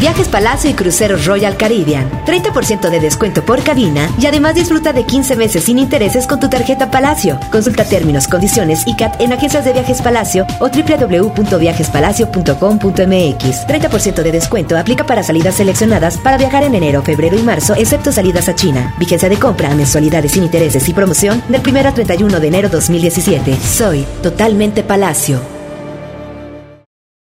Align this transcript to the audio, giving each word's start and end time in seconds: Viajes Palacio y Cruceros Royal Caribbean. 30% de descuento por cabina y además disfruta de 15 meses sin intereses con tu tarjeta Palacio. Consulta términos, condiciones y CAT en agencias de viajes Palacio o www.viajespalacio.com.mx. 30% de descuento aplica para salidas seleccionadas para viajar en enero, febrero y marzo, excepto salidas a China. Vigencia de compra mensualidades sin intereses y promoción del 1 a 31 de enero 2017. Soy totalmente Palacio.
Viajes 0.00 0.28
Palacio 0.28 0.70
y 0.70 0.74
Cruceros 0.74 1.26
Royal 1.26 1.56
Caribbean. 1.56 2.08
30% 2.24 2.90
de 2.90 3.00
descuento 3.00 3.44
por 3.44 3.62
cabina 3.62 4.08
y 4.18 4.26
además 4.26 4.54
disfruta 4.54 4.92
de 4.92 5.04
15 5.04 5.36
meses 5.36 5.64
sin 5.64 5.78
intereses 5.78 6.26
con 6.26 6.40
tu 6.40 6.48
tarjeta 6.48 6.90
Palacio. 6.90 7.38
Consulta 7.50 7.84
términos, 7.84 8.28
condiciones 8.28 8.84
y 8.86 8.96
CAT 8.96 9.20
en 9.20 9.32
agencias 9.32 9.64
de 9.64 9.72
viajes 9.72 10.02
Palacio 10.02 10.46
o 10.60 10.68
www.viajespalacio.com.mx. 10.68 13.66
30% 13.66 14.22
de 14.22 14.32
descuento 14.32 14.78
aplica 14.78 15.04
para 15.04 15.22
salidas 15.22 15.56
seleccionadas 15.56 16.18
para 16.18 16.38
viajar 16.38 16.64
en 16.64 16.74
enero, 16.74 17.02
febrero 17.02 17.38
y 17.38 17.42
marzo, 17.42 17.74
excepto 17.74 18.12
salidas 18.12 18.48
a 18.48 18.54
China. 18.54 18.94
Vigencia 18.98 19.28
de 19.28 19.38
compra 19.38 19.74
mensualidades 19.74 20.32
sin 20.32 20.44
intereses 20.44 20.88
y 20.88 20.94
promoción 20.94 21.42
del 21.48 21.62
1 21.66 21.88
a 21.88 21.92
31 21.92 22.40
de 22.40 22.48
enero 22.48 22.68
2017. 22.68 23.56
Soy 23.56 24.06
totalmente 24.22 24.82
Palacio. 24.82 25.51